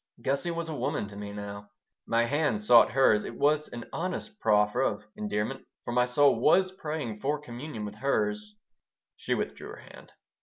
Gussie 0.19 0.49
was 0.49 0.67
a 0.67 0.73
woman 0.75 1.07
to 1.09 1.15
me 1.15 1.31
now. 1.31 1.69
My 2.07 2.23
hand 2.25 2.63
sought 2.63 2.93
hers. 2.93 3.23
It 3.23 3.35
was 3.35 3.67
an 3.67 3.85
honest 3.93 4.39
proffer 4.39 4.81
of 4.81 5.05
endearment, 5.15 5.67
for 5.85 5.91
my 5.91 6.07
soul 6.07 6.39
was 6.39 6.71
praying 6.71 7.19
for 7.19 7.39
communion 7.39 7.85
with 7.85 7.93
hers 7.97 8.57
She 9.15 9.35
withdrew 9.35 9.67
her 9.67 9.75
hand. 9.91 10.13